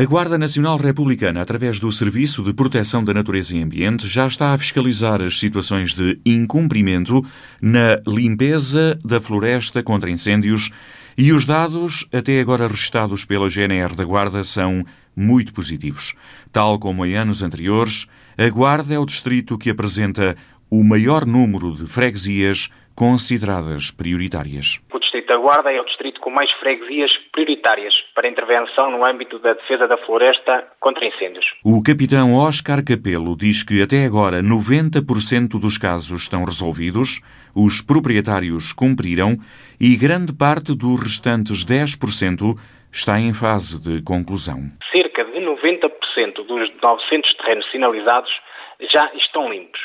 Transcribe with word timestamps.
A 0.00 0.04
Guarda 0.04 0.38
Nacional 0.38 0.76
Republicana, 0.76 1.42
através 1.42 1.80
do 1.80 1.90
Serviço 1.90 2.44
de 2.44 2.54
Proteção 2.54 3.02
da 3.02 3.12
Natureza 3.12 3.56
e 3.56 3.60
Ambiente, 3.60 4.06
já 4.06 4.28
está 4.28 4.52
a 4.52 4.56
fiscalizar 4.56 5.20
as 5.20 5.40
situações 5.40 5.92
de 5.92 6.20
incumprimento 6.24 7.20
na 7.60 8.00
limpeza 8.06 8.96
da 9.04 9.20
floresta 9.20 9.82
contra 9.82 10.08
incêndios 10.08 10.70
e 11.16 11.32
os 11.32 11.44
dados, 11.44 12.06
até 12.12 12.40
agora 12.40 12.68
registados 12.68 13.24
pela 13.24 13.48
GNR 13.48 13.96
da 13.96 14.04
Guarda, 14.04 14.44
são 14.44 14.86
muito 15.16 15.52
positivos. 15.52 16.14
Tal 16.52 16.78
como 16.78 17.04
em 17.04 17.16
anos 17.16 17.42
anteriores, 17.42 18.06
a 18.38 18.48
Guarda 18.50 18.94
é 18.94 18.98
o 19.00 19.04
distrito 19.04 19.58
que 19.58 19.68
apresenta 19.68 20.36
o 20.70 20.84
maior 20.84 21.26
número 21.26 21.74
de 21.74 21.86
freguesias 21.86 22.70
consideradas 22.94 23.90
prioritárias. 23.90 24.80
Distrito 25.28 25.36
da 25.36 25.36
Guarda 25.36 25.70
é 25.70 25.80
o 25.80 25.84
distrito 25.84 26.20
com 26.20 26.30
mais 26.30 26.50
freguesias 26.52 27.10
prioritárias 27.32 27.94
para 28.14 28.28
intervenção 28.28 28.90
no 28.90 29.04
âmbito 29.04 29.38
da 29.38 29.52
defesa 29.52 29.86
da 29.86 29.98
floresta 29.98 30.66
contra 30.80 31.04
incêndios. 31.04 31.44
O 31.62 31.82
capitão 31.82 32.34
Oscar 32.34 32.82
Capelo 32.82 33.36
diz 33.36 33.62
que 33.62 33.82
até 33.82 34.06
agora 34.06 34.42
90% 34.42 35.60
dos 35.60 35.76
casos 35.76 36.22
estão 36.22 36.44
resolvidos, 36.44 37.20
os 37.54 37.82
proprietários 37.82 38.72
cumpriram 38.72 39.36
e 39.78 39.96
grande 39.96 40.32
parte 40.32 40.74
dos 40.74 40.98
restantes 41.00 41.64
10% 41.64 42.56
está 42.90 43.20
em 43.20 43.34
fase 43.34 43.78
de 43.82 44.02
conclusão. 44.02 44.60
Cerca 44.90 45.24
de 45.24 45.40
90% 45.40 46.46
dos 46.46 46.70
900 46.82 47.34
terrenos 47.34 47.70
sinalizados 47.70 48.30
já 48.90 49.10
estão 49.14 49.50
limpos. 49.50 49.80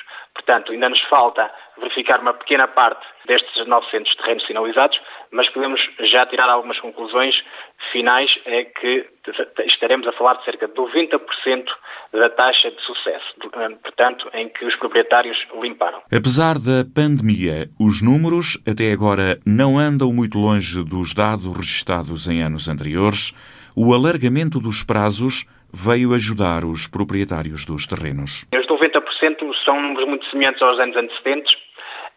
Portanto, 0.46 0.74
ainda 0.74 0.90
nos 0.90 1.02
falta 1.04 1.50
verificar 1.78 2.20
uma 2.20 2.34
pequena 2.34 2.68
parte 2.68 3.02
destes 3.26 3.66
900 3.66 4.16
terrenos 4.16 4.46
sinalizados, 4.46 5.00
mas 5.32 5.50
podemos 5.50 5.80
já 6.02 6.26
tirar 6.26 6.50
algumas 6.50 6.78
conclusões 6.80 7.34
finais, 7.92 8.30
é 8.46 8.66
que 8.66 9.08
estaremos 9.66 10.06
a 10.06 10.12
falar 10.12 10.34
de 10.36 10.44
cerca 10.46 10.68
de 10.68 10.74
90% 10.74 11.66
da 12.12 12.30
taxa 12.30 12.72
de 12.72 12.82
sucesso, 12.82 13.34
eh, 13.42 13.70
portanto, 13.82 14.30
em 14.34 14.50
que 14.50 14.66
os 14.66 14.76
proprietários 14.76 15.38
limparam. 15.62 16.02
Apesar 16.12 16.56
da 16.56 16.84
pandemia, 16.94 17.70
os 17.80 18.02
números 18.02 18.62
até 18.68 18.92
agora 18.92 19.40
não 19.46 19.80
andam 19.80 20.12
muito 20.12 20.38
longe 20.38 20.84
dos 20.84 21.14
dados 21.14 21.56
registados 21.56 22.28
em 22.28 22.42
anos 22.42 22.68
anteriores. 22.68 23.34
O 23.76 23.94
alargamento 23.94 24.60
dos 24.60 24.84
prazos 24.84 25.46
veio 25.74 26.14
ajudar 26.14 26.64
os 26.64 26.86
proprietários 26.86 27.66
dos 27.66 27.88
terrenos. 27.88 28.46
Os 28.54 28.68
90% 28.68 29.54
são 29.66 29.82
números 29.82 30.08
muito 30.08 30.30
semelhantes 30.30 30.62
aos 30.62 30.80
anos 30.80 30.96
antecedentes. 30.96 31.56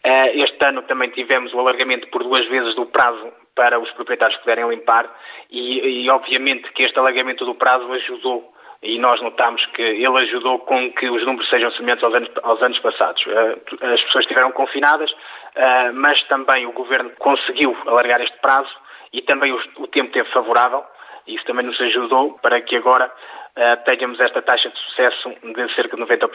Eh, 0.05 0.39
este 0.39 0.63
ano 0.63 0.83
também 0.83 1.09
tivemos 1.11 1.55
o 1.55 1.59
alargamento 1.59 2.09
por 2.09 2.23
duas 2.23 2.47
vezes 2.49 2.75
do 2.75 2.85
prazo 2.85 3.33
para 3.55 3.81
os 3.81 3.91
proprietários 3.93 4.39
poderem 4.41 4.69
limpar 4.69 5.11
e, 5.51 6.05
e 6.05 6.11
obviamente 6.11 6.71
que 6.73 6.83
este 6.83 6.99
alargamento 6.99 7.47
do 7.47 7.55
prazo 7.55 7.91
ajudou 7.91 8.53
e 8.83 8.99
nós 8.99 9.21
notamos 9.23 9.65
que 9.75 9.83
ele 9.83 10.19
ajudou 10.19 10.59
com 10.61 10.93
que 10.93 11.09
os 11.09 11.25
números 11.25 11.49
sejam 11.49 11.71
semelhantes 11.73 12.05
aos 12.05 12.15
anos, 12.15 12.31
aos 12.43 12.63
anos 12.63 12.79
passados. 12.81 13.25
Eh, 13.27 13.59
as 13.95 14.03
pessoas 14.03 14.25
estiveram 14.25 14.53
confinadas, 14.53 15.11
eh, 15.55 15.91
mas 15.93 16.23
também 16.25 16.67
o 16.67 16.73
Governo 16.73 17.11
conseguiu 17.19 17.77
alargar 17.87 18.21
este 18.21 18.39
prazo 18.41 18.75
e 19.13 19.23
também 19.23 19.53
o, 19.53 19.87
tempo 19.87 20.13
teve 20.13 20.29
favorável. 20.31 20.85
Isso 21.27 21.45
também 21.45 21.67
nos 21.67 21.81
ajudou 21.81 22.39
para 22.43 22.61
que 22.61 22.77
agora 22.77 23.11
eh, 23.57 23.77
tenhamos 23.77 24.21
esta 24.21 24.43
taxa 24.43 24.69
de 24.69 24.79
sucesso 24.79 25.31
de 25.43 25.75
cerca 25.75 25.97
de 25.97 26.03
90%. 26.03 26.29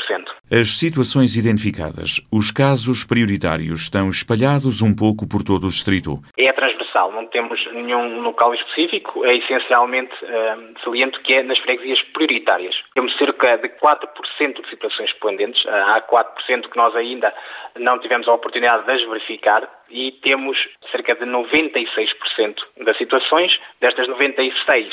As 0.51 0.75
situações 0.75 1.37
identificadas, 1.37 2.19
os 2.31 2.51
casos 2.51 3.03
prioritários, 3.03 3.81
estão 3.81 4.09
espalhados 4.09 4.81
um 4.81 4.93
pouco 4.93 5.27
por 5.27 5.43
todo 5.43 5.67
o 5.67 5.69
distrito? 5.69 6.19
É 6.37 6.51
transversal, 6.91 7.11
não 7.11 7.25
temos 7.27 7.65
nenhum 7.73 8.21
local 8.21 8.53
específico, 8.53 9.25
é 9.25 9.35
essencialmente 9.35 10.13
uh, 10.23 10.79
saliente 10.83 11.19
que 11.21 11.33
é 11.33 11.43
nas 11.43 11.57
freguesias 11.59 12.01
prioritárias. 12.13 12.75
Temos 12.93 13.15
cerca 13.17 13.57
de 13.57 13.69
4% 13.69 14.61
de 14.61 14.69
situações 14.69 15.11
pendentes, 15.13 15.63
uh, 15.65 15.69
há 15.69 16.01
4% 16.01 16.69
que 16.69 16.77
nós 16.77 16.95
ainda 16.95 17.33
não 17.77 17.99
tivemos 17.99 18.27
a 18.27 18.33
oportunidade 18.33 18.85
de 18.85 18.91
as 18.91 19.03
verificar. 19.03 19.67
E 19.89 20.11
temos 20.23 20.69
cerca 20.91 21.15
de 21.15 21.25
96% 21.25 22.57
das 22.85 22.97
situações, 22.97 23.59
destas 23.79 24.07
96% 24.07 24.91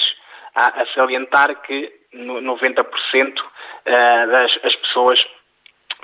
a, 0.54 0.82
a 0.82 0.86
salientar 0.86 1.62
que 1.62 1.92
90% 2.14 3.34
eh, 3.84 4.26
das 4.26 4.58
as 4.64 4.74
pessoas 4.74 5.24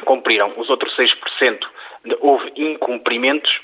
cumpriram. 0.04 0.52
Os 0.56 0.68
outros 0.68 0.94
6% 0.96 1.58
houve 2.20 2.52
incumprimentos 2.56 3.60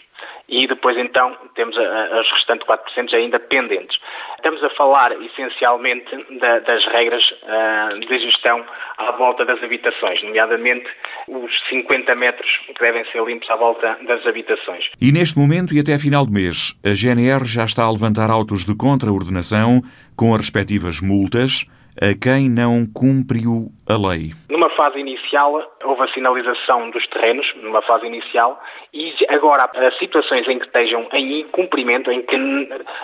e 0.48 0.66
depois 0.66 0.96
então 0.98 1.36
temos 1.54 1.76
os 1.76 2.30
restantes 2.32 2.66
4% 2.66 3.14
ainda 3.14 3.38
pendentes. 3.38 3.98
Estamos 4.36 4.62
a 4.64 4.70
falar 4.70 5.12
essencialmente 5.22 6.10
da, 6.40 6.58
das 6.60 6.84
regras 6.86 7.22
uh, 7.30 8.00
de 8.00 8.18
gestão 8.18 8.64
à 8.98 9.12
volta 9.12 9.44
das 9.44 9.62
habitações, 9.62 10.22
nomeadamente 10.22 10.86
os 11.28 11.50
50 11.68 12.14
metros 12.14 12.50
que 12.66 12.80
devem 12.80 13.04
ser 13.12 13.22
limpos 13.24 13.48
à 13.48 13.56
volta 13.56 13.96
das 14.06 14.26
habitações. 14.26 14.90
E 15.00 15.12
neste 15.12 15.38
momento 15.38 15.74
e 15.74 15.80
até 15.80 15.98
final 15.98 16.26
do 16.26 16.32
mês, 16.32 16.74
a 16.84 16.94
GNR 16.94 17.44
já 17.44 17.64
está 17.64 17.84
a 17.84 17.92
levantar 17.92 18.30
autos 18.30 18.64
de 18.64 18.74
contraordenação 18.74 19.82
com 20.16 20.34
as 20.34 20.40
respectivas 20.40 21.00
multas 21.00 21.64
a 21.96 22.14
quem 22.14 22.48
não 22.48 22.86
cumpriu 22.86 23.72
a 23.88 23.96
lei? 23.96 24.32
Numa 24.48 24.70
fase 24.70 24.98
inicial, 24.98 25.62
houve 25.84 26.02
a 26.02 26.08
sinalização 26.08 26.90
dos 26.90 27.06
terrenos, 27.08 27.52
numa 27.62 27.82
fase 27.82 28.06
inicial, 28.06 28.62
e 28.92 29.14
agora 29.28 29.70
as 29.74 29.96
situações 29.98 30.46
em 30.48 30.58
que 30.58 30.66
estejam 30.66 31.08
em 31.12 31.40
incumprimento, 31.40 32.10
em 32.10 32.22
que 32.22 32.36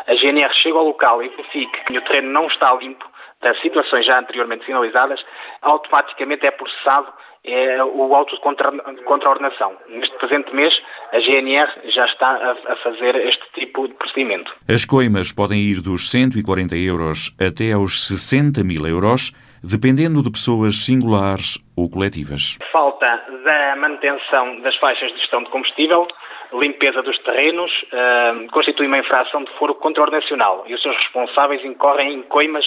a 0.07 0.15
GNR 0.15 0.53
chega 0.55 0.79
ao 0.79 0.87
local 0.87 1.23
e 1.23 1.29
verifique 1.31 1.85
que 1.87 1.99
o 1.99 2.03
terreno 2.03 2.31
não 2.31 2.47
está 2.47 2.75
limpo, 2.75 3.05
das 3.43 3.61
situações 3.61 4.07
já 4.07 4.19
anteriormente 4.19 4.65
sinalizadas, 4.65 5.25
automaticamente 5.63 6.47
é 6.47 6.51
processado 6.51 7.13
é 7.47 7.83
o 7.83 8.15
auto 8.15 8.35
de 8.35 9.05
contraordenação. 9.05 9.73
Neste 9.89 10.17
presente 10.19 10.55
mês, 10.55 10.75
a 11.13 11.21
GNR 11.21 11.71
já 11.91 12.05
está 12.05 12.57
a, 12.67 12.77
fazer 12.77 13.15
este 13.17 13.45
tipo 13.55 13.87
de 13.87 13.95
procedimento. 13.95 14.53
As 14.69 14.85
coimas 14.85 15.33
podem 15.33 15.61
ir 15.61 15.81
dos 15.81 16.11
140 16.11 16.77
euros 16.77 17.33
até 17.41 17.73
aos 17.73 18.07
60 18.09 18.65
mil 18.65 18.87
euros, 18.87 19.33
dependendo 19.63 20.23
de 20.23 20.31
pessoas 20.31 20.85
singulares 20.85 21.59
ou 21.77 21.89
coletivas. 21.89 22.59
Falta 22.73 23.23
da 23.45 23.77
manutenção 23.77 24.61
das 24.61 24.77
faixas 24.77 25.13
de 25.13 25.19
gestão 25.19 25.43
de 25.43 25.51
combustível, 25.51 26.07
limpeza 26.53 27.03
dos 27.03 27.19
terrenos, 27.21 27.71
uh, 27.93 28.51
constitui 28.53 28.87
uma 28.87 28.99
infração 28.99 29.45
de 29.45 29.51
foro 29.59 29.75
contraordenacional 29.75 30.65
e 30.67 30.75
os 30.75 30.83
seus 30.83 30.97
responsáveis 30.97 31.65
incorrem 31.65 32.15
em 32.15 32.23
coimas 32.23 32.65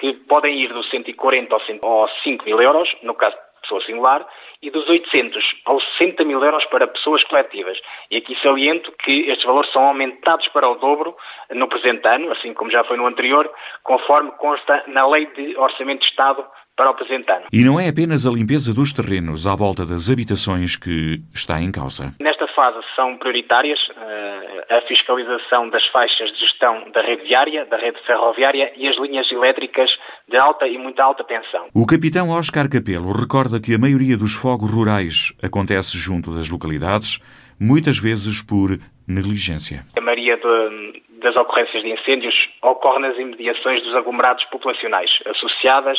que 0.00 0.12
podem 0.12 0.60
ir 0.60 0.72
dos 0.72 0.88
140 0.90 1.54
aos 1.82 2.22
5 2.22 2.44
mil 2.44 2.60
euros, 2.60 2.94
no 3.02 3.14
caso 3.14 3.36
pessoa 3.66 3.80
singular, 3.82 4.26
e 4.62 4.70
dos 4.70 4.88
800 4.88 5.56
aos 5.64 5.84
60 5.98 6.24
mil 6.24 6.42
euros 6.42 6.64
para 6.66 6.86
pessoas 6.86 7.22
coletivas. 7.24 7.78
E 8.10 8.16
aqui 8.16 8.38
saliento 8.40 8.92
que 8.92 9.28
estes 9.28 9.44
valores 9.44 9.70
são 9.72 9.86
aumentados 9.86 10.48
para 10.48 10.68
o 10.68 10.76
dobro 10.76 11.14
no 11.50 11.68
presente 11.68 12.06
ano, 12.06 12.30
assim 12.32 12.54
como 12.54 12.70
já 12.70 12.84
foi 12.84 12.96
no 12.96 13.06
anterior, 13.06 13.50
conforme 13.82 14.30
consta 14.32 14.84
na 14.86 15.06
Lei 15.06 15.26
de 15.26 15.56
Orçamento 15.56 16.00
de 16.00 16.06
Estado 16.06 16.46
para 16.76 16.90
o 16.90 16.94
presente 16.94 17.30
ano. 17.30 17.46
E 17.52 17.64
não 17.64 17.80
é 17.80 17.88
apenas 17.88 18.26
a 18.26 18.30
limpeza 18.30 18.74
dos 18.74 18.92
terrenos 18.92 19.46
à 19.46 19.56
volta 19.56 19.84
das 19.84 20.10
habitações 20.10 20.76
que 20.76 21.18
está 21.34 21.60
em 21.60 21.72
causa. 21.72 22.12
Nesta 22.20 22.46
fase 22.48 22.78
são 22.94 23.16
prioritárias 23.16 23.78
uh, 23.88 24.76
a 24.76 24.80
fiscalização 24.82 25.70
das 25.70 25.86
faixas 25.86 26.30
de 26.32 26.40
gestão 26.40 26.90
da 26.92 27.00
rede 27.00 27.24
viária, 27.24 27.64
da 27.64 27.78
rede 27.78 27.98
ferroviária 28.06 28.72
e 28.76 28.86
as 28.86 28.96
linhas 28.98 29.30
elétricas 29.32 29.90
de 30.28 30.36
alta 30.36 30.68
e 30.68 30.76
muito 30.76 31.00
alta 31.00 31.24
tensão. 31.24 31.66
O 31.74 31.86
capitão 31.86 32.30
Oscar 32.30 32.68
Capelo 32.68 33.12
recorda 33.12 33.60
que 33.60 33.74
a 33.74 33.78
maioria 33.78 34.16
dos 34.16 34.34
fogos 34.34 34.70
rurais 34.70 35.32
acontece 35.42 35.96
junto 35.96 36.34
das 36.34 36.50
localidades, 36.50 37.18
muitas 37.58 37.98
vezes 37.98 38.42
por 38.42 38.78
negligência. 39.08 39.84
A 39.96 40.00
maioria 40.00 40.36
de, 40.36 41.02
das 41.22 41.36
ocorrências 41.36 41.82
de 41.82 41.90
incêndios 41.90 42.34
ocorre 42.62 42.98
nas 42.98 43.16
imediações 43.16 43.82
dos 43.82 43.94
aglomerados 43.94 44.44
populacionais, 44.46 45.10
associadas 45.26 45.98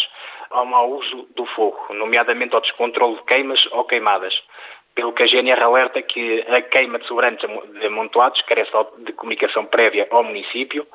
ao 0.50 0.66
mau 0.66 0.90
uso 0.92 1.28
do 1.36 1.46
fogo, 1.48 1.94
nomeadamente 1.94 2.56
ao 2.56 2.62
descontrole 2.62 3.16
de 3.16 3.24
queimas 3.24 3.66
ou 3.72 3.86
queimadas. 3.86 4.34
Pelo 4.96 5.14
que 5.14 5.24
a 5.24 5.28
GNR 5.28 5.62
alerta 5.62 6.02
que 6.02 6.44
a 6.48 6.62
queima 6.62 7.00
de 7.00 7.08
sobrantes 7.08 7.48
amontoados 7.86 8.42
carece 8.44 8.72
de 9.00 9.14
comunicação 9.14 9.66
prévia 9.66 10.08
ao 10.10 10.24
município 10.24 10.88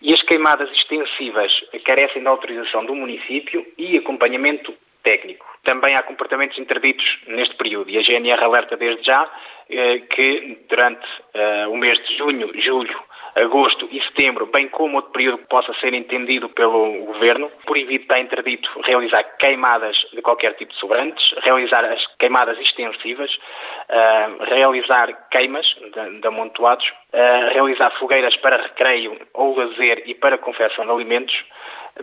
e 0.00 0.12
as 0.12 0.22
queimadas 0.22 0.70
extensivas 0.72 1.52
carecem 1.84 2.22
da 2.22 2.30
autorização 2.30 2.84
do 2.84 2.94
município 2.94 3.64
e 3.76 3.98
acompanhamento 3.98 4.74
técnico. 5.02 5.46
Também 5.64 5.94
há 5.94 6.02
comportamentos 6.02 6.58
interditos 6.58 7.18
neste 7.26 7.54
período 7.56 7.90
e 7.90 7.98
a 7.98 8.02
GNR 8.02 8.42
alerta 8.42 8.76
desde 8.76 9.04
já 9.04 9.30
eh, 9.68 9.98
que 9.98 10.58
durante 10.68 11.06
eh, 11.34 11.66
o 11.68 11.76
mês 11.76 11.98
de 12.06 12.16
junho, 12.16 12.50
julho 12.60 12.98
agosto 13.34 13.88
e 13.90 14.00
setembro, 14.02 14.46
bem 14.46 14.68
como 14.68 14.96
outro 14.96 15.12
período 15.12 15.38
que 15.38 15.46
possa 15.46 15.72
ser 15.74 15.94
entendido 15.94 16.48
pelo 16.50 17.04
Governo, 17.06 17.50
proibido 17.64 18.02
está 18.02 18.20
interdito 18.20 18.68
realizar 18.84 19.22
queimadas 19.38 19.96
de 20.12 20.20
qualquer 20.20 20.54
tipo 20.56 20.72
de 20.72 20.78
sobrantes, 20.78 21.34
realizar 21.42 21.84
as 21.84 22.04
queimadas 22.18 22.58
extensivas, 22.58 23.30
uh, 23.34 24.44
realizar 24.44 25.28
queimas 25.30 25.66
de, 25.66 26.20
de 26.20 26.26
amontoados, 26.26 26.86
uh, 26.86 27.52
realizar 27.52 27.90
fogueiras 27.98 28.36
para 28.36 28.62
recreio 28.62 29.18
ou 29.32 29.56
lazer 29.56 30.02
e 30.06 30.14
para 30.14 30.36
confecção 30.36 30.84
de 30.84 30.90
alimentos, 30.90 31.34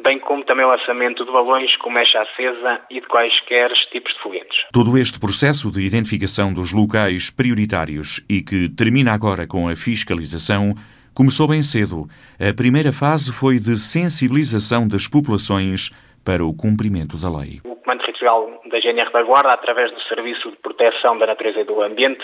bem 0.03 0.19
como 0.19 0.43
também 0.43 0.65
o 0.65 0.69
lançamento 0.69 1.25
de 1.25 1.31
balões 1.31 1.75
com 1.77 1.89
mecha 1.89 2.21
acesa 2.21 2.81
e 2.89 3.01
de 3.01 3.07
quaisquer 3.07 3.71
tipos 3.91 4.13
de 4.13 4.19
foguetes. 4.19 4.65
Todo 4.71 4.97
este 4.97 5.19
processo 5.19 5.71
de 5.71 5.81
identificação 5.81 6.53
dos 6.53 6.73
locais 6.73 7.29
prioritários 7.29 8.23
e 8.29 8.41
que 8.41 8.69
termina 8.69 9.13
agora 9.13 9.47
com 9.47 9.67
a 9.67 9.75
fiscalização 9.75 10.73
começou 11.19 11.49
bem 11.49 11.61
cedo. 11.61 12.07
A 12.39 12.55
primeira 12.55 12.93
fase 12.93 13.33
foi 13.33 13.59
de 13.59 13.75
sensibilização 13.75 14.87
das 14.87 15.05
populações 15.05 15.91
para 16.23 16.45
o 16.45 16.55
cumprimento 16.55 17.17
da 17.17 17.27
lei. 17.27 17.59
O 17.65 17.75
Comando 17.75 17.99
Territorial 17.99 18.61
da 18.71 18.79
GNR 18.79 19.11
da 19.11 19.21
Guarda, 19.23 19.49
através 19.49 19.91
do 19.91 19.99
Serviço 20.03 20.49
de 20.49 20.55
Proteção 20.63 21.17
da 21.17 21.27
Natureza 21.27 21.59
e 21.59 21.65
do 21.65 21.81
Ambiente, 21.81 22.23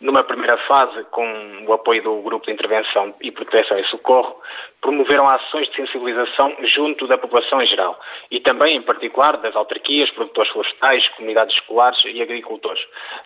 numa 0.00 0.22
primeira 0.22 0.56
fase, 0.58 1.04
com 1.10 1.64
o 1.66 1.72
apoio 1.72 2.02
do 2.02 2.22
Grupo 2.22 2.46
de 2.46 2.52
Intervenção 2.52 3.14
e 3.20 3.32
Proteção 3.32 3.78
e 3.78 3.84
Socorro, 3.84 4.40
promoveram 4.80 5.26
ações 5.26 5.68
de 5.68 5.76
sensibilização 5.76 6.56
junto 6.62 7.06
da 7.08 7.18
população 7.18 7.60
em 7.60 7.66
geral 7.66 7.98
e 8.30 8.38
também, 8.38 8.76
em 8.76 8.82
particular, 8.82 9.36
das 9.38 9.56
autarquias, 9.56 10.10
produtores 10.10 10.52
florestais, 10.52 11.08
comunidades 11.08 11.56
escolares 11.56 12.00
e 12.04 12.22
agricultores. 12.22 12.80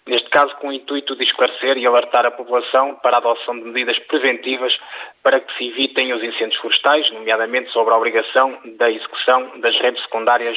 Neste 0.06 0.30
caso, 0.30 0.56
com 0.56 0.69
o 0.69 0.72
intuito 0.72 1.14
de 1.14 1.24
esclarecer 1.24 1.76
e 1.76 1.86
alertar 1.86 2.24
a 2.24 2.30
população 2.30 2.94
para 2.96 3.16
a 3.16 3.19
adoção 3.19 3.58
de 3.58 3.64
medidas 3.66 3.98
preventivas 3.98 4.78
para 5.22 5.40
que 5.40 5.54
se 5.58 5.69
evitem 5.69 6.12
os 6.14 6.22
incêndios 6.22 6.60
florestais, 6.60 7.10
nomeadamente 7.10 7.70
sobre 7.70 7.92
a 7.92 7.98
obrigação 7.98 8.58
da 8.78 8.90
execução 8.90 9.60
das 9.60 9.78
redes 9.78 10.02
secundárias 10.02 10.56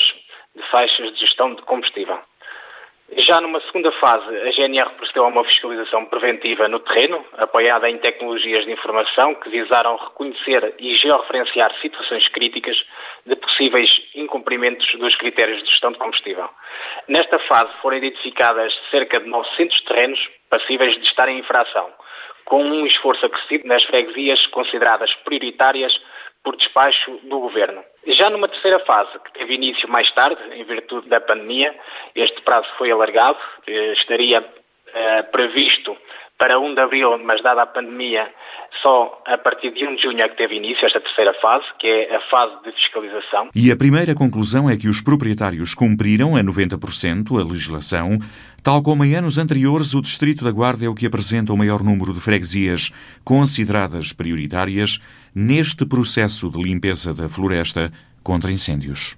de 0.55 0.63
faixas 0.71 1.11
de 1.13 1.19
gestão 1.19 1.53
de 1.53 1.61
combustível. 1.63 2.19
Já 3.11 3.39
numa 3.39 3.61
segunda 3.61 3.91
fase, 3.93 4.35
a 4.35 4.51
GNR 4.51 4.89
procedeu 4.95 5.25
a 5.25 5.27
uma 5.27 5.43
fiscalização 5.45 6.05
preventiva 6.05 6.67
no 6.67 6.79
terreno, 6.79 7.23
apoiada 7.37 7.87
em 7.87 7.99
tecnologias 7.99 8.65
de 8.65 8.71
informação 8.71 9.35
que 9.35 9.47
visaram 9.47 9.95
reconhecer 9.95 10.73
e 10.79 10.95
georreferenciar 10.95 11.71
situações 11.81 12.27
críticas 12.29 12.83
de 13.23 13.35
possíveis 13.35 13.89
incumprimentos 14.15 14.91
dos 14.95 15.15
critérios 15.17 15.61
de 15.63 15.69
gestão 15.69 15.91
de 15.91 15.99
combustível. 15.99 16.49
Nesta 17.07 17.37
fase 17.39 17.71
foram 17.79 17.97
identificadas 17.97 18.73
cerca 18.89 19.19
de 19.19 19.29
900 19.29 19.81
terrenos 19.81 20.29
passíveis 20.49 20.95
de 20.95 21.03
estar 21.05 21.29
em 21.29 21.39
infração, 21.39 21.93
com 22.45 22.63
um 22.63 22.87
esforço 22.87 23.23
acrescido 23.23 23.67
nas 23.67 23.83
freguesias 23.83 24.47
consideradas 24.47 25.13
prioritárias 25.25 25.95
por 26.45 26.55
despacho 26.55 27.19
do 27.23 27.39
Governo. 27.39 27.83
Já 28.05 28.29
numa 28.29 28.47
terceira 28.47 28.79
fase, 28.85 29.17
que 29.19 29.33
teve 29.33 29.55
início 29.55 29.89
mais 29.89 30.09
tarde, 30.11 30.39
em 30.53 30.63
virtude 30.63 31.09
da 31.09 31.19
pandemia, 31.19 31.75
este 32.13 32.39
prazo 32.43 32.67
foi 32.77 32.91
alargado, 32.91 33.39
eh, 33.65 33.93
estaria 33.93 34.45
eh, 34.93 35.23
previsto 35.23 35.97
para 36.37 36.59
1 36.59 36.75
de 36.75 36.81
abril, 36.81 37.17
mas 37.17 37.41
dada 37.41 37.63
a 37.63 37.65
pandemia, 37.65 38.31
só 38.81 39.21
a 39.25 39.37
partir 39.37 39.71
de 39.73 39.85
1 39.85 39.95
de 39.95 40.01
junho 40.01 40.21
é 40.21 40.29
que 40.29 40.37
teve 40.37 40.55
início 40.55 40.85
esta 40.85 40.99
terceira 40.99 41.33
fase, 41.41 41.65
que 41.79 41.87
é 41.87 42.15
a 42.15 42.21
fase 42.29 42.53
de 42.63 42.71
fiscalização. 42.71 43.49
E 43.55 43.71
a 43.71 43.75
primeira 43.75 44.13
conclusão 44.13 44.69
é 44.69 44.77
que 44.77 44.87
os 44.87 45.01
proprietários 45.01 45.73
cumpriram 45.73 46.35
a 46.35 46.43
90% 46.43 47.39
a 47.39 47.43
legislação, 47.43 48.19
tal 48.63 48.81
como 48.81 49.03
em 49.03 49.15
anos 49.15 49.37
anteriores 49.37 49.93
o 49.93 50.01
Distrito 50.01 50.43
da 50.43 50.51
Guarda 50.51 50.85
é 50.85 50.89
o 50.89 50.95
que 50.95 51.05
apresenta 51.05 51.53
o 51.53 51.57
maior 51.57 51.83
número 51.83 52.13
de 52.13 52.21
freguesias 52.21 52.91
consideradas 53.23 54.13
prioritárias 54.13 54.99
neste 55.33 55.85
processo 55.85 56.49
de 56.49 56.61
limpeza 56.61 57.13
da 57.13 57.27
floresta 57.27 57.91
contra 58.23 58.51
incêndios. 58.51 59.17